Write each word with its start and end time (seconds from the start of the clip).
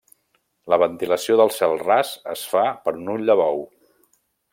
La 0.73 0.77
ventilació 0.83 1.35
del 1.41 1.53
cel 1.57 1.75
ras 1.83 2.13
es 2.33 2.47
fa 2.53 2.63
per 2.87 2.95
un 3.03 3.13
ull 3.17 3.31
de 3.33 3.37
bou. 3.43 3.63